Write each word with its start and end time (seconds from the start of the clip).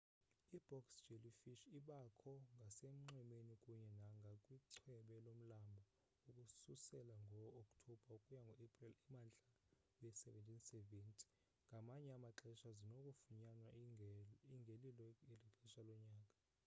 i-box 0.57 0.85
jellyfish 1.07 1.63
ibakho 1.79 2.31
ngasenxwemeni 2.55 3.55
kunye 3.63 3.89
nangakwichweba 4.01 5.15
lomlambo 5.25 5.83
ukususela 6.29 7.15
ngookthobha 7.27 8.13
ukuya 8.65 8.69
kuaprili 8.75 9.29
emntla 10.05 10.29
we-1770 10.37 11.03
ngamanye 11.69 12.09
amaxesha 12.17 12.69
zinokufunyanwa 12.77 13.69
ingelilo 14.55 15.07
eli 15.31 15.47
xesha 15.57 15.81
lonyaka 15.87 16.37